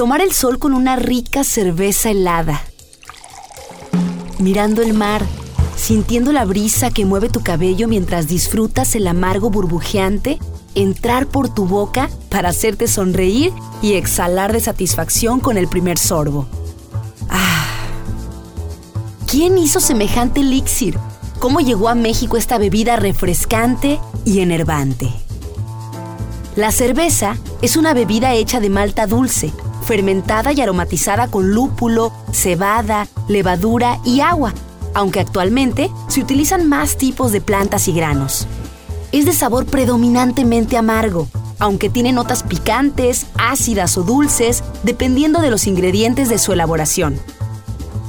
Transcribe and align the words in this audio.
tomar 0.00 0.22
el 0.22 0.32
sol 0.32 0.58
con 0.58 0.72
una 0.72 0.96
rica 0.96 1.44
cerveza 1.44 2.08
helada, 2.08 2.62
mirando 4.38 4.80
el 4.80 4.94
mar, 4.94 5.22
sintiendo 5.76 6.32
la 6.32 6.46
brisa 6.46 6.90
que 6.90 7.04
mueve 7.04 7.28
tu 7.28 7.42
cabello 7.42 7.86
mientras 7.86 8.26
disfrutas 8.26 8.94
el 8.94 9.06
amargo 9.06 9.50
burbujeante, 9.50 10.38
entrar 10.74 11.26
por 11.26 11.52
tu 11.52 11.66
boca 11.66 12.08
para 12.30 12.48
hacerte 12.48 12.88
sonreír 12.88 13.52
y 13.82 13.92
exhalar 13.92 14.54
de 14.54 14.60
satisfacción 14.60 15.38
con 15.38 15.58
el 15.58 15.68
primer 15.68 15.98
sorbo. 15.98 16.46
Ah. 17.28 17.66
¿Quién 19.26 19.58
hizo 19.58 19.80
semejante 19.80 20.40
elixir? 20.40 20.98
¿Cómo 21.40 21.60
llegó 21.60 21.90
a 21.90 21.94
México 21.94 22.38
esta 22.38 22.56
bebida 22.56 22.96
refrescante 22.96 24.00
y 24.24 24.40
enervante? 24.40 25.12
La 26.56 26.72
cerveza 26.72 27.36
es 27.60 27.76
una 27.76 27.92
bebida 27.92 28.32
hecha 28.32 28.60
de 28.60 28.70
malta 28.70 29.06
dulce, 29.06 29.52
fermentada 29.82 30.52
y 30.52 30.60
aromatizada 30.60 31.28
con 31.28 31.50
lúpulo, 31.50 32.12
cebada, 32.32 33.08
levadura 33.28 33.98
y 34.04 34.20
agua, 34.20 34.52
aunque 34.94 35.20
actualmente 35.20 35.90
se 36.08 36.20
utilizan 36.20 36.68
más 36.68 36.96
tipos 36.96 37.32
de 37.32 37.40
plantas 37.40 37.88
y 37.88 37.92
granos. 37.92 38.46
Es 39.12 39.26
de 39.26 39.32
sabor 39.32 39.66
predominantemente 39.66 40.76
amargo, 40.76 41.28
aunque 41.58 41.90
tiene 41.90 42.12
notas 42.12 42.42
picantes, 42.42 43.26
ácidas 43.36 43.98
o 43.98 44.02
dulces, 44.02 44.64
dependiendo 44.82 45.40
de 45.40 45.50
los 45.50 45.66
ingredientes 45.66 46.28
de 46.28 46.38
su 46.38 46.52
elaboración. 46.52 47.20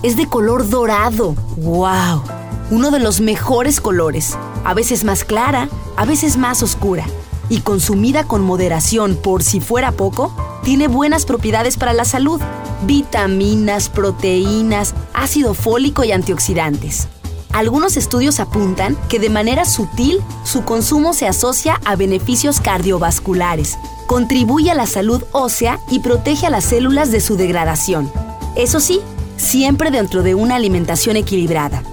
Es 0.03 0.15
de 0.17 0.27
color 0.27 0.69
dorado, 0.69 1.35
¡wow! 1.57 2.23
Uno 2.71 2.91
de 2.91 2.99
los 2.99 3.19
mejores 3.19 3.81
colores, 3.81 4.37
a 4.63 4.73
veces 4.73 5.03
más 5.03 5.23
clara, 5.25 5.69
a 5.97 6.05
veces 6.05 6.37
más 6.37 6.63
oscura 6.63 7.05
y 7.49 7.59
consumida 7.59 8.23
con 8.23 8.41
moderación 8.41 9.17
por 9.21 9.43
si 9.43 9.59
fuera 9.59 9.91
poco, 9.91 10.33
tiene 10.63 10.87
buenas 10.87 11.25
propiedades 11.25 11.77
para 11.77 11.93
la 11.93 12.05
salud, 12.05 12.41
vitaminas, 12.83 13.89
proteínas, 13.89 14.93
ácido 15.13 15.53
fólico 15.53 16.03
y 16.03 16.11
antioxidantes. 16.11 17.07
Algunos 17.51 17.97
estudios 17.97 18.39
apuntan 18.39 18.97
que 19.09 19.19
de 19.19 19.29
manera 19.29 19.65
sutil 19.65 20.21
su 20.45 20.63
consumo 20.63 21.13
se 21.13 21.27
asocia 21.27 21.81
a 21.83 21.95
beneficios 21.95 22.61
cardiovasculares, 22.61 23.77
contribuye 24.07 24.71
a 24.71 24.75
la 24.75 24.85
salud 24.85 25.23
ósea 25.31 25.79
y 25.89 25.99
protege 25.99 26.47
a 26.47 26.49
las 26.49 26.63
células 26.63 27.11
de 27.11 27.19
su 27.19 27.35
degradación. 27.35 28.11
Eso 28.55 28.79
sí, 28.79 29.01
siempre 29.37 29.91
dentro 29.91 30.23
de 30.23 30.35
una 30.35 30.55
alimentación 30.55 31.17
equilibrada. 31.17 31.83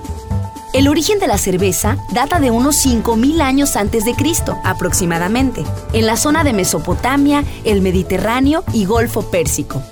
El 0.74 0.86
origen 0.86 1.18
de 1.18 1.26
la 1.26 1.38
cerveza 1.38 1.96
data 2.12 2.40
de 2.40 2.50
unos 2.50 2.84
5.000 2.84 3.40
años 3.40 3.74
antes 3.74 4.04
de 4.04 4.14
Cristo, 4.14 4.58
aproximadamente, 4.64 5.64
en 5.94 6.04
la 6.04 6.16
zona 6.16 6.44
de 6.44 6.52
Mesopotamia, 6.52 7.42
el 7.64 7.80
Mediterráneo 7.80 8.64
y 8.74 8.84
Golfo 8.84 9.22
Pérsico. 9.22 9.82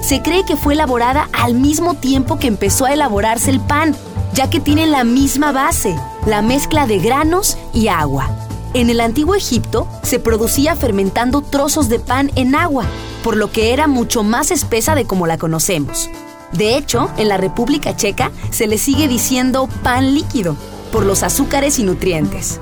Se 0.00 0.22
cree 0.22 0.44
que 0.44 0.56
fue 0.56 0.72
elaborada 0.72 1.28
al 1.34 1.54
mismo 1.54 1.94
tiempo 1.94 2.38
que 2.38 2.46
empezó 2.46 2.86
a 2.86 2.94
elaborarse 2.94 3.50
el 3.50 3.60
pan, 3.60 3.94
ya 4.32 4.48
que 4.48 4.58
tiene 4.58 4.86
la 4.86 5.04
misma 5.04 5.52
base, 5.52 5.94
la 6.26 6.40
mezcla 6.40 6.86
de 6.86 6.98
granos 6.98 7.58
y 7.74 7.88
agua. 7.88 8.30
En 8.72 8.88
el 8.88 9.02
antiguo 9.02 9.34
Egipto 9.34 9.86
se 10.02 10.18
producía 10.18 10.76
fermentando 10.76 11.42
trozos 11.42 11.90
de 11.90 11.98
pan 11.98 12.30
en 12.36 12.54
agua, 12.54 12.86
por 13.22 13.36
lo 13.36 13.52
que 13.52 13.74
era 13.74 13.86
mucho 13.86 14.22
más 14.22 14.50
espesa 14.50 14.94
de 14.94 15.04
como 15.04 15.26
la 15.26 15.36
conocemos. 15.36 16.08
De 16.52 16.76
hecho, 16.76 17.10
en 17.16 17.28
la 17.28 17.38
República 17.38 17.96
Checa 17.96 18.30
se 18.50 18.66
le 18.66 18.78
sigue 18.78 19.08
diciendo 19.08 19.68
pan 19.82 20.14
líquido 20.14 20.56
por 20.92 21.04
los 21.06 21.22
azúcares 21.22 21.78
y 21.78 21.84
nutrientes. 21.84 22.60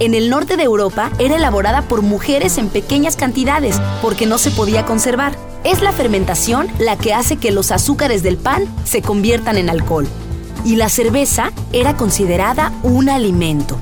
En 0.00 0.14
el 0.14 0.28
norte 0.28 0.56
de 0.56 0.64
Europa 0.64 1.12
era 1.20 1.36
elaborada 1.36 1.82
por 1.82 2.02
mujeres 2.02 2.58
en 2.58 2.68
pequeñas 2.68 3.14
cantidades 3.14 3.80
porque 4.02 4.26
no 4.26 4.38
se 4.38 4.50
podía 4.50 4.84
conservar. 4.84 5.36
Es 5.62 5.82
la 5.82 5.92
fermentación 5.92 6.66
la 6.78 6.96
que 6.96 7.14
hace 7.14 7.36
que 7.36 7.52
los 7.52 7.70
azúcares 7.70 8.22
del 8.24 8.36
pan 8.36 8.64
se 8.84 9.02
conviertan 9.02 9.56
en 9.56 9.70
alcohol. 9.70 10.08
Y 10.64 10.76
la 10.76 10.88
cerveza 10.88 11.52
era 11.72 11.96
considerada 11.96 12.72
un 12.82 13.08
alimento. 13.08 13.78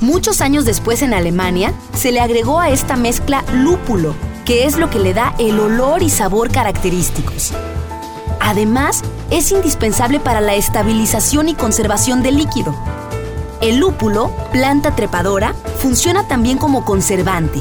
Muchos 0.00 0.40
años 0.40 0.64
después 0.64 1.02
en 1.02 1.12
Alemania 1.12 1.74
se 1.94 2.12
le 2.12 2.20
agregó 2.20 2.60
a 2.60 2.70
esta 2.70 2.96
mezcla 2.96 3.44
lúpulo, 3.52 4.14
que 4.44 4.64
es 4.64 4.78
lo 4.78 4.88
que 4.88 5.00
le 5.00 5.12
da 5.12 5.34
el 5.38 5.58
olor 5.58 6.02
y 6.02 6.10
sabor 6.10 6.50
característicos. 6.50 7.52
Además, 8.50 9.02
es 9.30 9.52
indispensable 9.52 10.18
para 10.18 10.40
la 10.40 10.56
estabilización 10.56 11.48
y 11.48 11.54
conservación 11.54 12.20
del 12.20 12.36
líquido. 12.36 12.74
El 13.60 13.76
lúpulo, 13.76 14.32
planta 14.50 14.96
trepadora, 14.96 15.54
funciona 15.78 16.26
también 16.26 16.58
como 16.58 16.84
conservante. 16.84 17.60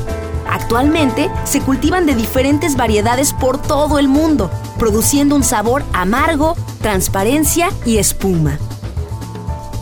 Actualmente 0.50 1.30
se 1.44 1.62
cultivan 1.62 2.08
de 2.08 2.16
diferentes 2.16 2.76
variedades 2.76 3.34
por 3.34 3.62
todo 3.62 4.00
el 4.00 4.08
mundo, 4.08 4.50
produciendo 4.80 5.36
un 5.36 5.44
sabor 5.44 5.84
amargo, 5.94 6.56
transparencia 6.82 7.70
y 7.86 7.98
espuma. 7.98 8.58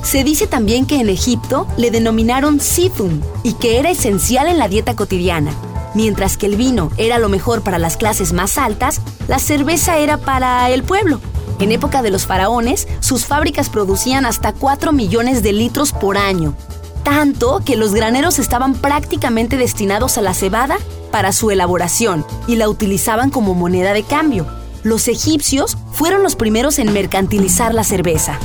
Se 0.04 0.26
dice 0.26 0.46
también 0.46 0.86
que 0.86 1.00
en 1.00 1.08
Egipto 1.08 1.68
le 1.78 1.90
denominaron 1.90 2.60
situm 2.60 3.22
y 3.44 3.54
que 3.54 3.80
era 3.80 3.92
esencial 3.92 4.48
en 4.48 4.58
la 4.58 4.68
dieta 4.68 4.94
cotidiana. 4.98 5.54
Mientras 5.98 6.38
que 6.38 6.46
el 6.46 6.58
vino 6.58 6.92
era 6.98 7.18
lo 7.18 7.28
mejor 7.28 7.64
para 7.64 7.80
las 7.80 7.98
clases 7.98 8.32
más 8.32 8.60
altas, 8.60 9.02
la 9.28 9.40
cerveza 9.40 9.98
era 9.98 10.20
para 10.20 10.70
el 10.70 10.84
pueblo. 10.84 11.20
En 11.60 11.72
época 11.72 12.04
de 12.04 12.12
los 12.12 12.28
faraones, 12.28 12.88
sus 13.00 13.26
fábricas 13.26 13.70
producían 13.70 14.24
hasta 14.24 14.54
4 14.54 14.92
millones 14.92 15.42
de 15.42 15.54
litros 15.54 15.94
por 15.94 16.20
año, 16.20 16.54
tanto 17.02 17.64
que 17.66 17.76
los 17.76 17.96
graneros 17.96 18.38
estaban 18.38 18.76
prácticamente 18.76 19.58
destinados 19.58 20.20
a 20.20 20.22
la 20.22 20.36
cebada 20.36 20.78
para 21.12 21.32
su 21.32 21.50
elaboración 21.50 22.24
y 22.46 22.58
la 22.58 22.70
utilizaban 22.70 23.32
como 23.32 23.56
moneda 23.56 23.94
de 23.94 24.04
cambio. 24.04 24.46
Los 24.84 25.08
egipcios 25.08 25.80
fueron 25.94 26.22
los 26.22 26.36
primeros 26.36 26.78
en 26.78 26.94
mercantilizar 26.94 27.74
la 27.74 27.84
cerveza. 27.84 28.38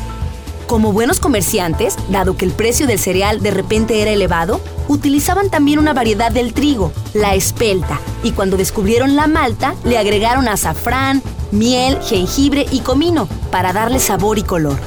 Como 0.73 0.91
buenos 0.95 1.21
comerciantes, 1.21 1.99
dado 2.09 2.35
que 2.35 2.47
el 2.47 2.51
precio 2.51 2.87
del 2.87 2.99
cereal 2.99 3.43
de 3.43 3.51
repente 3.51 4.01
era 4.01 4.11
elevado, 4.11 4.59
utilizaban 4.89 5.51
también 5.51 5.79
una 5.79 5.93
variedad 5.93 6.33
del 6.33 6.55
trigo, 6.55 6.95
la 7.13 7.35
espelta, 7.35 8.01
y 8.23 8.31
cuando 8.31 8.57
descubrieron 8.57 9.15
la 9.15 9.27
malta, 9.27 9.75
le 9.85 9.99
agregaron 9.99 10.49
azafrán, 10.49 11.23
miel, 11.51 11.99
jengibre 12.01 12.65
y 12.71 12.81
comino 12.81 13.29
para 13.51 13.75
darle 13.75 14.01
sabor 14.01 14.39
y 14.39 14.45
color. 14.45 14.79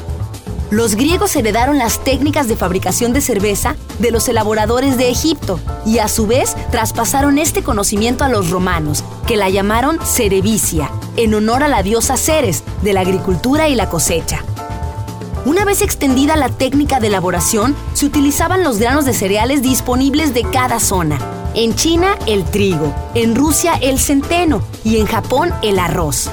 Los 0.71 0.95
griegos 0.95 1.35
heredaron 1.35 1.77
las 1.77 2.03
técnicas 2.03 2.47
de 2.47 2.57
fabricación 2.57 3.13
de 3.13 3.21
cerveza 3.21 3.75
de 3.99 4.09
los 4.09 4.27
elaboradores 4.27 4.97
de 4.97 5.11
Egipto 5.11 5.59
y 5.85 5.99
a 5.99 6.07
su 6.07 6.25
vez 6.25 6.55
traspasaron 6.71 7.37
este 7.37 7.61
conocimiento 7.61 8.23
a 8.23 8.29
los 8.29 8.49
romanos, 8.49 9.03
que 9.27 9.37
la 9.37 9.51
llamaron 9.51 9.99
Cerevicia, 10.03 10.89
en 11.15 11.35
honor 11.35 11.61
a 11.61 11.67
la 11.67 11.83
diosa 11.83 12.17
Ceres 12.17 12.63
de 12.81 12.93
la 12.93 13.01
agricultura 13.01 13.69
y 13.69 13.75
la 13.75 13.87
cosecha. 13.87 14.43
Una 15.45 15.63
vez 15.63 15.83
extendida 15.83 16.35
la 16.35 16.49
técnica 16.49 16.99
de 16.99 17.05
elaboración, 17.05 17.75
se 17.93 18.07
utilizaban 18.07 18.63
los 18.63 18.79
granos 18.79 19.05
de 19.05 19.13
cereales 19.13 19.61
disponibles 19.61 20.33
de 20.33 20.41
cada 20.41 20.79
zona. 20.79 21.19
En 21.53 21.75
China, 21.75 22.17
el 22.25 22.43
trigo, 22.45 22.91
en 23.13 23.35
Rusia, 23.35 23.75
el 23.75 23.99
centeno 23.99 24.63
y 24.83 24.97
en 24.97 25.05
Japón, 25.05 25.53
el 25.61 25.77
arroz. 25.77 26.31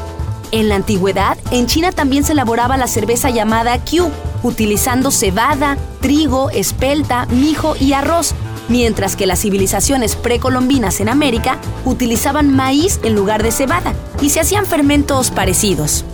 En 0.51 0.71
la 0.71 0.77
antigüedad, 0.77 1.37
en 1.51 1.67
China 1.67 1.93
también 1.93 2.25
se 2.25 2.33
elaboraba 2.33 2.79
la 2.79 2.87
cerveza 2.87 3.29
llamada 3.29 3.79
Q, 3.85 4.11
utilizando 4.43 5.11
cebada, 5.11 5.77
trigo, 6.01 6.49
espelta, 6.49 7.27
mijo 7.27 7.77
y 7.79 7.93
arroz, 7.93 8.35
mientras 8.71 9.15
que 9.15 9.27
las 9.27 9.41
civilizaciones 9.41 10.17
precolombinas 10.17 11.01
en 11.01 11.11
América 11.11 11.59
utilizaban 11.85 12.51
maíz 12.51 12.99
en 13.03 13.15
lugar 13.15 13.43
de 13.43 13.53
cebada 13.53 13.93
y 14.23 14.31
se 14.31 14.41
hacían 14.41 14.65
fermentos 14.65 15.31
parecidos. 15.31 16.07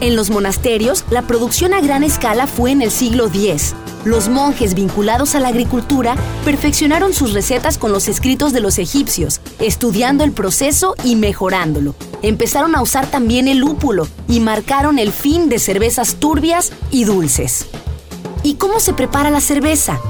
En 0.00 0.16
los 0.16 0.30
monasterios, 0.30 1.04
la 1.10 1.22
producción 1.22 1.74
a 1.74 1.82
gran 1.82 2.02
escala 2.02 2.46
fue 2.46 2.70
en 2.70 2.80
el 2.80 2.90
siglo 2.90 3.26
X. 3.26 3.74
Los 4.06 4.30
monjes 4.30 4.72
vinculados 4.72 5.34
a 5.34 5.40
la 5.40 5.48
agricultura 5.48 6.16
perfeccionaron 6.42 7.12
sus 7.12 7.34
recetas 7.34 7.76
con 7.76 7.92
los 7.92 8.08
escritos 8.08 8.54
de 8.54 8.60
los 8.60 8.78
egipcios, 8.78 9.42
estudiando 9.58 10.24
el 10.24 10.32
proceso 10.32 10.94
y 11.04 11.16
mejorándolo. 11.16 11.94
Empezaron 12.22 12.74
a 12.76 12.80
usar 12.80 13.10
también 13.10 13.46
el 13.46 13.58
lúpulo 13.58 14.08
y 14.26 14.40
marcaron 14.40 14.98
el 14.98 15.12
fin 15.12 15.50
de 15.50 15.58
cervezas 15.58 16.14
turbias 16.14 16.72
y 16.90 17.04
dulces. 17.04 17.66
¿Y 18.42 18.54
cómo 18.54 18.80
se 18.80 18.94
prepara 18.94 19.28
la 19.28 19.42
cerveza? 19.42 20.00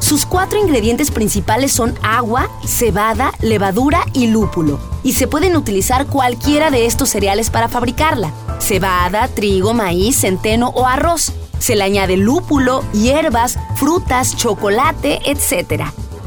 Sus 0.00 0.26
cuatro 0.26 0.58
ingredientes 0.58 1.12
principales 1.12 1.70
son 1.70 1.94
agua, 2.02 2.50
cebada, 2.66 3.30
levadura 3.40 4.00
y 4.12 4.26
lúpulo, 4.26 4.80
y 5.04 5.12
se 5.12 5.28
pueden 5.28 5.54
utilizar 5.54 6.08
cualquiera 6.08 6.72
de 6.72 6.86
estos 6.86 7.10
cereales 7.10 7.50
para 7.50 7.68
fabricarla 7.68 8.32
cebada, 8.58 9.28
trigo, 9.28 9.74
maíz, 9.74 10.20
centeno 10.20 10.68
o 10.70 10.86
arroz. 10.86 11.32
Se 11.58 11.76
le 11.76 11.84
añade 11.84 12.16
lúpulo, 12.16 12.84
hierbas, 12.92 13.58
frutas, 13.76 14.36
chocolate, 14.36 15.20
etc. 15.24 15.84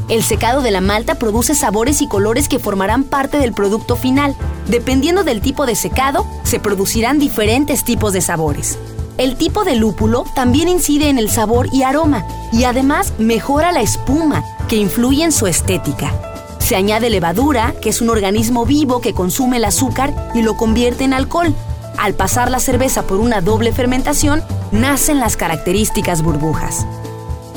El 0.09 0.23
secado 0.23 0.61
de 0.61 0.71
la 0.71 0.81
malta 0.81 1.15
produce 1.15 1.53
sabores 1.53 2.01
y 2.01 2.07
colores 2.07 2.49
que 2.49 2.57
formarán 2.57 3.03
parte 3.03 3.37
del 3.37 3.53
producto 3.53 3.95
final. 3.95 4.35
Dependiendo 4.67 5.23
del 5.23 5.41
tipo 5.41 5.65
de 5.65 5.75
secado, 5.75 6.25
se 6.43 6.59
producirán 6.59 7.19
diferentes 7.19 7.83
tipos 7.83 8.13
de 8.13 8.21
sabores. 8.21 8.79
El 9.19 9.35
tipo 9.35 9.65
de 9.65 9.75
lúpulo 9.75 10.25
también 10.33 10.67
incide 10.67 11.09
en 11.09 11.19
el 11.19 11.29
sabor 11.29 11.67
y 11.73 11.83
aroma, 11.83 12.25
y 12.53 12.63
además 12.63 13.13
mejora 13.19 13.71
la 13.71 13.81
espuma, 13.81 14.43
que 14.67 14.77
influye 14.77 15.23
en 15.23 15.31
su 15.31 15.45
estética. 15.45 16.13
Se 16.57 16.75
añade 16.75 17.09
levadura, 17.09 17.73
que 17.81 17.89
es 17.89 18.01
un 18.01 18.09
organismo 18.09 18.65
vivo 18.65 19.01
que 19.01 19.13
consume 19.13 19.57
el 19.57 19.65
azúcar 19.65 20.31
y 20.33 20.41
lo 20.41 20.55
convierte 20.55 21.03
en 21.03 21.13
alcohol. 21.13 21.53
Al 21.99 22.13
pasar 22.13 22.49
la 22.49 22.59
cerveza 22.59 23.03
por 23.03 23.19
una 23.19 23.41
doble 23.41 23.73
fermentación, 23.73 24.41
nacen 24.71 25.19
las 25.19 25.35
características 25.35 26.21
burbujas. 26.21 26.87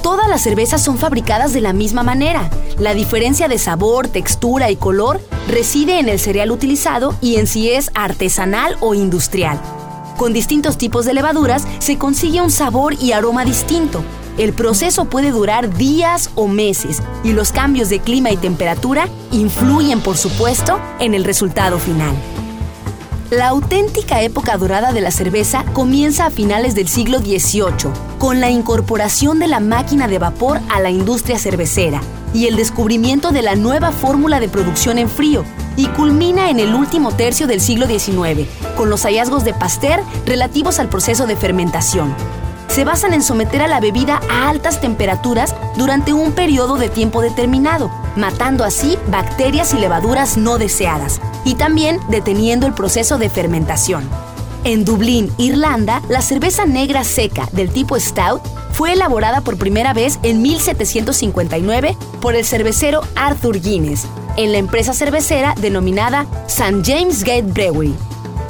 Todas 0.02 0.28
las 0.28 0.42
cervezas 0.42 0.82
son 0.82 0.98
fabricadas 0.98 1.52
de 1.52 1.60
la 1.60 1.72
misma 1.72 2.02
manera. 2.02 2.50
La 2.76 2.92
diferencia 2.92 3.46
de 3.46 3.58
sabor, 3.58 4.08
textura 4.08 4.68
y 4.72 4.74
color 4.74 5.20
reside 5.46 6.00
en 6.00 6.08
el 6.08 6.18
cereal 6.18 6.50
utilizado 6.50 7.14
y 7.20 7.36
en 7.36 7.46
si 7.46 7.70
es 7.70 7.92
artesanal 7.94 8.76
o 8.80 8.94
industrial. 8.94 9.60
Con 10.16 10.32
distintos 10.32 10.76
tipos 10.76 11.04
de 11.04 11.14
levaduras 11.14 11.64
se 11.78 11.96
consigue 11.96 12.40
un 12.40 12.50
sabor 12.50 12.94
y 12.94 13.12
aroma 13.12 13.44
distinto. 13.44 14.02
El 14.38 14.54
proceso 14.54 15.04
puede 15.04 15.30
durar 15.30 15.72
días 15.76 16.30
o 16.34 16.48
meses 16.48 17.00
y 17.22 17.32
los 17.32 17.52
cambios 17.52 17.90
de 17.90 18.00
clima 18.00 18.32
y 18.32 18.36
temperatura 18.36 19.08
influyen, 19.30 20.00
por 20.00 20.16
supuesto, 20.16 20.80
en 20.98 21.14
el 21.14 21.22
resultado 21.22 21.78
final. 21.78 22.16
La 23.32 23.48
auténtica 23.48 24.20
época 24.20 24.58
dorada 24.58 24.92
de 24.92 25.00
la 25.00 25.10
cerveza 25.10 25.64
comienza 25.72 26.26
a 26.26 26.30
finales 26.30 26.74
del 26.74 26.86
siglo 26.86 27.18
XVIII, 27.18 27.90
con 28.18 28.42
la 28.42 28.50
incorporación 28.50 29.38
de 29.38 29.46
la 29.46 29.58
máquina 29.58 30.06
de 30.06 30.18
vapor 30.18 30.60
a 30.68 30.80
la 30.80 30.90
industria 30.90 31.38
cervecera 31.38 32.02
y 32.34 32.44
el 32.44 32.56
descubrimiento 32.56 33.30
de 33.30 33.40
la 33.40 33.54
nueva 33.54 33.90
fórmula 33.90 34.38
de 34.38 34.50
producción 34.50 34.98
en 34.98 35.08
frío, 35.08 35.46
y 35.76 35.86
culmina 35.86 36.50
en 36.50 36.60
el 36.60 36.74
último 36.74 37.10
tercio 37.10 37.46
del 37.46 37.62
siglo 37.62 37.86
XIX, 37.86 38.46
con 38.76 38.90
los 38.90 39.04
hallazgos 39.04 39.44
de 39.44 39.54
Pasteur 39.54 40.02
relativos 40.26 40.78
al 40.78 40.90
proceso 40.90 41.26
de 41.26 41.34
fermentación. 41.36 42.14
Se 42.68 42.84
basan 42.84 43.14
en 43.14 43.22
someter 43.22 43.62
a 43.62 43.66
la 43.66 43.80
bebida 43.80 44.20
a 44.30 44.50
altas 44.50 44.78
temperaturas 44.82 45.54
durante 45.78 46.12
un 46.12 46.32
periodo 46.32 46.76
de 46.76 46.90
tiempo 46.90 47.22
determinado, 47.22 47.90
matando 48.16 48.64
así 48.64 48.98
bacterias 49.08 49.74
y 49.74 49.78
levaduras 49.78 50.36
no 50.36 50.58
deseadas, 50.58 51.20
y 51.44 51.54
también 51.54 51.98
deteniendo 52.08 52.66
el 52.66 52.74
proceso 52.74 53.18
de 53.18 53.30
fermentación. 53.30 54.08
En 54.64 54.84
Dublín, 54.84 55.32
Irlanda, 55.38 56.02
la 56.08 56.22
cerveza 56.22 56.66
negra 56.66 57.04
seca 57.04 57.48
del 57.52 57.70
tipo 57.70 57.98
Stout 57.98 58.42
fue 58.72 58.92
elaborada 58.92 59.40
por 59.40 59.58
primera 59.58 59.92
vez 59.92 60.18
en 60.22 60.40
1759 60.40 61.96
por 62.20 62.36
el 62.36 62.44
cervecero 62.44 63.02
Arthur 63.16 63.60
Guinness 63.60 64.06
en 64.36 64.52
la 64.52 64.58
empresa 64.58 64.92
cervecera 64.92 65.54
denominada 65.60 66.26
St. 66.46 66.82
James 66.84 67.22
Gate 67.22 67.42
Brewery. 67.42 67.94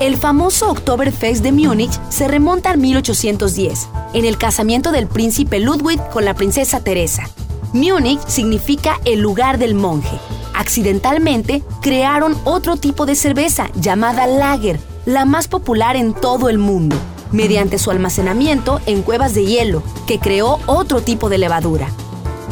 El 0.01 0.17
famoso 0.17 0.71
Oktoberfest 0.71 1.43
de 1.43 1.53
Múnich 1.53 1.93
se 2.09 2.27
remonta 2.27 2.71
al 2.71 2.79
1810, 2.79 3.89
en 4.15 4.25
el 4.25 4.37
casamiento 4.37 4.91
del 4.91 5.07
príncipe 5.07 5.61
Ludwig 5.61 6.01
con 6.11 6.25
la 6.25 6.35
princesa 6.35 6.81
Teresa. 6.81 7.29
Múnich 7.73 8.21
significa 8.27 9.01
el 9.07 9.21
lugar 9.21 9.57
del 9.59 9.75
monje, 9.75 10.19
accidentalmente 10.55 11.63
crearon 11.81 12.37
otro 12.45 12.77
tipo 12.77 13.07
de 13.07 13.15
cerveza 13.15 13.71
llamada 13.75 14.27
lager, 14.27 14.79
la 15.07 15.25
más 15.25 15.49
popular 15.49 15.97
en 15.97 16.13
todo 16.13 16.51
el 16.51 16.59
mundo, 16.59 16.97
mediante 17.33 17.79
su 17.79 17.91
almacenamiento 17.91 18.81
en 18.85 19.03
cuevas 19.03 19.35
de 19.35 19.47
hielo, 19.47 19.83
que 20.07 20.19
creó 20.19 20.61
otro 20.67 21.01
tipo 21.01 21.31
de 21.31 21.39
levadura. 21.39 21.89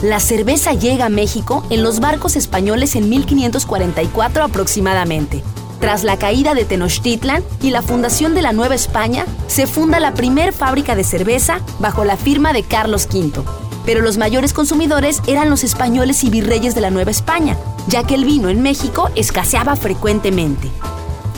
La 0.03 0.21
cerveza 0.21 0.73
llega 0.73 1.07
a 1.07 1.11
México 1.11 1.65
en 1.69 1.83
los 1.83 2.01
barcos 2.01 2.35
españoles 2.37 2.97
en 2.97 3.11
1544 3.11 4.43
aproximadamente. 4.43 5.43
Tras 5.81 6.03
la 6.03 6.17
caída 6.19 6.55
de 6.55 6.65
Tenochtitlan 6.65 7.45
y 7.61 7.71
la 7.71 7.83
fundación 7.83 8.35
de 8.35 8.41
la 8.41 8.53
Nueva 8.53 8.75
España, 8.75 9.27
se 9.49 9.67
funda 9.67 10.01
la 10.01 10.15
primer 10.15 10.55
fábrica 10.55 10.95
de 10.95 11.05
cerveza 11.05 11.61
bajo 11.79 12.05
la 12.05 12.17
firma 12.17 12.55
de 12.55 12.63
Carlos 12.63 13.07
V. 13.13 13.70
Pero 13.91 14.03
los 14.03 14.19
mayores 14.19 14.53
consumidores 14.53 15.21
eran 15.27 15.51
los 15.51 15.65
españoles 15.65 16.23
y 16.23 16.31
virreyes 16.31 16.77
de 16.77 16.81
la 16.81 16.93
Nueva 16.93 17.11
España, 17.11 17.57
ya 17.89 18.05
que 18.05 18.15
el 18.15 18.25
vino 18.25 18.49
en 18.49 18.63
México 18.63 19.11
escaseaba 19.17 19.75
frecuentemente. 19.75 20.71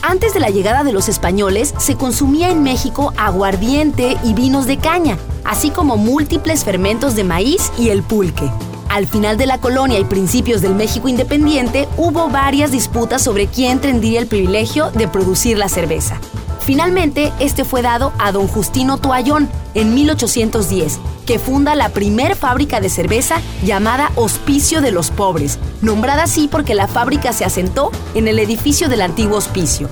Antes 0.02 0.34
de 0.34 0.40
la 0.40 0.50
llegada 0.50 0.84
de 0.84 0.92
los 0.92 1.08
españoles, 1.08 1.72
se 1.78 1.94
consumía 1.94 2.50
en 2.50 2.62
México 2.62 3.14
aguardiente 3.16 4.18
y 4.22 4.34
vinos 4.34 4.66
de 4.66 4.76
caña, 4.76 5.16
así 5.44 5.70
como 5.70 5.96
múltiples 5.96 6.62
fermentos 6.62 7.16
de 7.16 7.24
maíz 7.24 7.72
y 7.78 7.88
el 7.88 8.02
pulque. 8.02 8.50
Al 8.90 9.06
final 9.06 9.38
de 9.38 9.46
la 9.46 9.56
colonia 9.56 9.98
y 9.98 10.04
principios 10.04 10.60
del 10.60 10.74
México 10.74 11.08
independiente, 11.08 11.88
hubo 11.96 12.28
varias 12.28 12.70
disputas 12.70 13.22
sobre 13.22 13.46
quién 13.46 13.80
tendría 13.80 14.20
el 14.20 14.26
privilegio 14.26 14.90
de 14.90 15.08
producir 15.08 15.56
la 15.56 15.70
cerveza. 15.70 16.20
Finalmente, 16.66 17.32
este 17.40 17.64
fue 17.64 17.80
dado 17.80 18.12
a 18.18 18.30
don 18.30 18.46
Justino 18.46 18.98
Toallón 18.98 19.48
en 19.72 19.94
1810, 19.94 21.00
que 21.32 21.38
funda 21.38 21.74
la 21.74 21.88
primer 21.88 22.36
fábrica 22.36 22.78
de 22.78 22.90
cerveza 22.90 23.40
llamada 23.64 24.12
Hospicio 24.16 24.82
de 24.82 24.90
los 24.90 25.10
Pobres, 25.10 25.58
nombrada 25.80 26.24
así 26.24 26.46
porque 26.46 26.74
la 26.74 26.88
fábrica 26.88 27.32
se 27.32 27.46
asentó 27.46 27.90
en 28.14 28.28
el 28.28 28.38
edificio 28.38 28.90
del 28.90 29.00
antiguo 29.00 29.38
hospicio. 29.38 29.88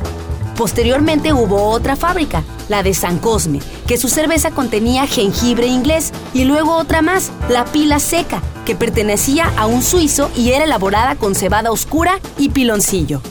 Posteriormente 0.55 1.33
hubo 1.33 1.71
otra 1.71 1.97
fábrica, 1.97 2.43
la 2.69 2.83
de 2.83 2.93
San 2.93 3.17
Cosme, 3.17 3.61
que 3.87 3.97
su 3.97 4.11
cerveza 4.11 4.51
contenía 4.51 5.07
jengibre 5.07 5.67
inglés, 5.67 6.13
y 6.35 6.45
luego 6.45 6.77
otra 6.77 7.01
más, 7.01 7.33
la 7.49 7.65
Pila 7.65 8.01
Seca, 8.01 8.43
que 8.67 8.77
pertenecía 8.77 9.51
a 9.57 9.65
un 9.65 9.83
suizo 9.83 10.31
y 10.37 10.51
era 10.51 10.65
elaborada 10.65 11.15
con 11.15 11.35
cebada 11.35 11.73
oscura 11.73 12.21
y 12.37 12.51
piloncillo. 12.51 13.23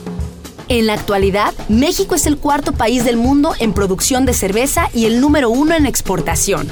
En 0.68 0.88
la 0.88 0.94
actualidad, 0.94 1.54
México 1.68 2.16
es 2.16 2.26
el 2.26 2.38
cuarto 2.38 2.72
país 2.72 3.06
del 3.06 3.18
mundo 3.18 3.54
en 3.60 3.72
producción 3.72 4.26
de 4.26 4.34
cerveza 4.34 4.90
y 4.96 5.06
el 5.06 5.22
número 5.22 5.52
uno 5.52 5.76
en 5.76 5.86
exportación. 5.86 6.72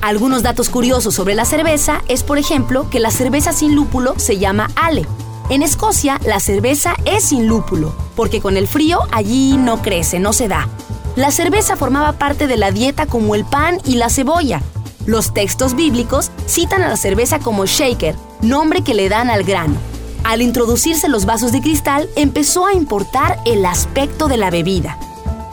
Algunos 0.00 0.42
datos 0.42 0.68
curiosos 0.68 1.14
sobre 1.14 1.34
la 1.34 1.44
cerveza 1.44 2.02
es, 2.08 2.22
por 2.22 2.38
ejemplo, 2.38 2.88
que 2.88 3.00
la 3.00 3.10
cerveza 3.10 3.52
sin 3.52 3.74
lúpulo 3.74 4.14
se 4.16 4.38
llama 4.38 4.70
ale. 4.76 5.06
En 5.50 5.62
Escocia, 5.62 6.20
la 6.24 6.40
cerveza 6.40 6.94
es 7.04 7.24
sin 7.24 7.48
lúpulo, 7.48 7.94
porque 8.14 8.40
con 8.40 8.56
el 8.56 8.68
frío 8.68 9.00
allí 9.10 9.56
no 9.56 9.82
crece, 9.82 10.20
no 10.20 10.32
se 10.32 10.46
da. 10.46 10.68
La 11.16 11.32
cerveza 11.32 11.76
formaba 11.76 12.12
parte 12.12 12.46
de 12.46 12.56
la 12.56 12.70
dieta 12.70 13.06
como 13.06 13.34
el 13.34 13.44
pan 13.44 13.78
y 13.84 13.96
la 13.96 14.08
cebolla. 14.08 14.62
Los 15.04 15.34
textos 15.34 15.74
bíblicos 15.74 16.30
citan 16.46 16.82
a 16.82 16.88
la 16.88 16.96
cerveza 16.96 17.40
como 17.40 17.66
shaker, 17.66 18.14
nombre 18.40 18.82
que 18.82 18.94
le 18.94 19.08
dan 19.08 19.30
al 19.30 19.42
grano. 19.42 19.74
Al 20.22 20.42
introducirse 20.42 21.08
los 21.08 21.24
vasos 21.24 21.50
de 21.50 21.60
cristal, 21.60 22.08
empezó 22.14 22.66
a 22.66 22.72
importar 22.72 23.40
el 23.46 23.64
aspecto 23.66 24.28
de 24.28 24.36
la 24.36 24.50
bebida. 24.50 24.98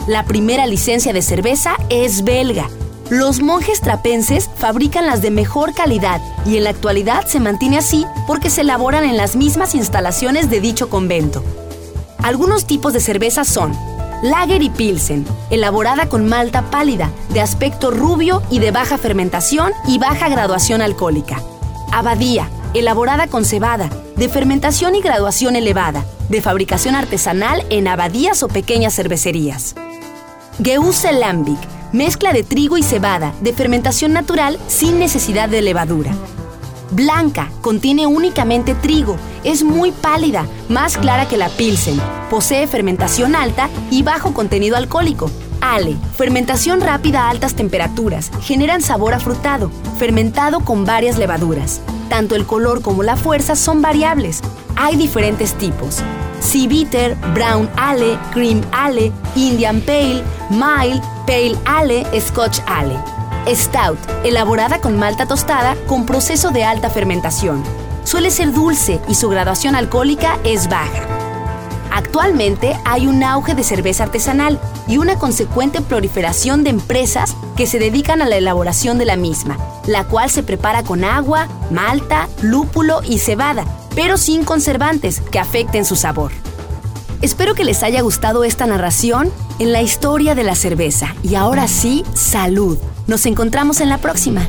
La 0.06 0.24
primera 0.24 0.66
licencia 0.66 1.12
de 1.12 1.22
cerveza 1.22 1.76
es 1.88 2.22
belga. 2.22 2.68
Los 3.10 3.40
monjes 3.40 3.80
trapenses 3.80 4.50
fabrican 4.56 5.06
las 5.06 5.22
de 5.22 5.30
mejor 5.30 5.74
calidad 5.74 6.20
y 6.44 6.56
en 6.56 6.64
la 6.64 6.70
actualidad 6.70 7.24
se 7.26 7.38
mantiene 7.38 7.78
así 7.78 8.04
porque 8.26 8.50
se 8.50 8.62
elaboran 8.62 9.04
en 9.04 9.16
las 9.16 9.36
mismas 9.36 9.76
instalaciones 9.76 10.50
de 10.50 10.60
dicho 10.60 10.90
convento. 10.90 11.44
Algunos 12.18 12.66
tipos 12.66 12.92
de 12.92 12.98
cerveza 12.98 13.44
son 13.44 13.72
Lager 14.24 14.60
y 14.60 14.70
Pilsen, 14.70 15.24
elaborada 15.50 16.08
con 16.08 16.26
malta 16.26 16.68
pálida, 16.68 17.12
de 17.28 17.40
aspecto 17.40 17.92
rubio 17.92 18.42
y 18.50 18.58
de 18.58 18.72
baja 18.72 18.98
fermentación 18.98 19.72
y 19.86 19.98
baja 19.98 20.28
graduación 20.28 20.82
alcohólica. 20.82 21.40
Abadía, 21.92 22.50
elaborada 22.74 23.28
con 23.28 23.44
cebada, 23.44 23.88
de 24.16 24.28
fermentación 24.28 24.96
y 24.96 25.00
graduación 25.00 25.54
elevada, 25.54 26.04
de 26.28 26.42
fabricación 26.42 26.96
artesanal 26.96 27.64
en 27.70 27.86
abadías 27.86 28.42
o 28.42 28.48
pequeñas 28.48 28.96
cervecerías. 28.96 29.76
Geuse 30.60 31.12
Lambic, 31.12 31.75
mezcla 31.92 32.32
de 32.32 32.42
trigo 32.42 32.78
y 32.78 32.82
cebada, 32.82 33.34
de 33.40 33.52
fermentación 33.52 34.12
natural 34.12 34.58
sin 34.68 34.98
necesidad 34.98 35.48
de 35.48 35.62
levadura. 35.62 36.12
Blanca, 36.90 37.50
contiene 37.62 38.06
únicamente 38.06 38.74
trigo, 38.74 39.16
es 39.44 39.64
muy 39.64 39.90
pálida, 39.92 40.46
más 40.68 40.96
clara 40.96 41.26
que 41.26 41.36
la 41.36 41.48
Pilsen, 41.48 42.00
posee 42.30 42.66
fermentación 42.66 43.34
alta 43.34 43.68
y 43.90 44.02
bajo 44.02 44.32
contenido 44.34 44.76
alcohólico. 44.76 45.30
Ale, 45.60 45.96
fermentación 46.16 46.80
rápida 46.80 47.22
a 47.22 47.30
altas 47.30 47.54
temperaturas, 47.54 48.30
generan 48.42 48.82
sabor 48.82 49.14
afrutado, 49.14 49.70
fermentado 49.98 50.60
con 50.60 50.84
varias 50.84 51.18
levaduras. 51.18 51.80
Tanto 52.08 52.36
el 52.36 52.46
color 52.46 52.82
como 52.82 53.02
la 53.02 53.16
fuerza 53.16 53.56
son 53.56 53.82
variables. 53.82 54.42
Hay 54.76 54.96
diferentes 54.96 55.54
tipos. 55.54 56.02
Sea 56.46 56.68
Bitter, 56.68 57.16
Brown 57.34 57.68
Ale, 57.76 58.16
Cream 58.32 58.62
Ale, 58.70 59.10
Indian 59.34 59.80
Pale, 59.80 60.22
Mild, 60.48 61.02
Pale 61.26 61.56
Ale, 61.64 62.06
Scotch 62.20 62.60
Ale. 62.68 62.96
Stout, 63.48 63.98
elaborada 64.22 64.80
con 64.80 64.96
malta 64.96 65.26
tostada 65.26 65.76
con 65.88 66.06
proceso 66.06 66.52
de 66.52 66.62
alta 66.62 66.88
fermentación. 66.88 67.64
Suele 68.04 68.30
ser 68.30 68.52
dulce 68.52 69.00
y 69.08 69.16
su 69.16 69.28
graduación 69.28 69.74
alcohólica 69.74 70.38
es 70.44 70.68
baja. 70.68 71.02
Actualmente 71.90 72.78
hay 72.84 73.08
un 73.08 73.24
auge 73.24 73.56
de 73.56 73.64
cerveza 73.64 74.04
artesanal 74.04 74.60
y 74.86 74.98
una 74.98 75.18
consecuente 75.18 75.80
proliferación 75.80 76.62
de 76.62 76.70
empresas 76.70 77.34
que 77.56 77.66
se 77.66 77.80
dedican 77.80 78.22
a 78.22 78.28
la 78.28 78.36
elaboración 78.36 78.98
de 78.98 79.04
la 79.06 79.16
misma, 79.16 79.58
la 79.88 80.04
cual 80.04 80.30
se 80.30 80.44
prepara 80.44 80.84
con 80.84 81.02
agua, 81.02 81.48
malta, 81.72 82.28
lúpulo 82.40 83.00
y 83.02 83.18
cebada, 83.18 83.64
pero 83.96 84.16
sin 84.18 84.44
conservantes 84.44 85.20
que 85.20 85.40
afecten 85.40 85.84
su 85.84 85.96
sabor. 85.96 86.30
Espero 87.22 87.54
que 87.54 87.64
les 87.64 87.82
haya 87.82 88.02
gustado 88.02 88.44
esta 88.44 88.66
narración 88.66 89.32
en 89.58 89.72
la 89.72 89.82
historia 89.82 90.36
de 90.36 90.44
la 90.44 90.54
cerveza 90.54 91.16
y 91.24 91.34
ahora 91.34 91.66
sí, 91.66 92.04
salud. 92.14 92.78
Nos 93.08 93.26
encontramos 93.26 93.80
en 93.80 93.88
la 93.88 93.98
próxima. 93.98 94.46